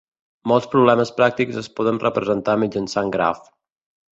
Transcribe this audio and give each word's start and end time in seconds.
Molts 0.51 0.69
problemes 0.71 1.11
pràctics 1.19 1.59
es 1.63 1.69
poden 1.81 2.01
representar 2.07 2.59
mitjançant 2.63 3.13
grafs. 3.19 3.53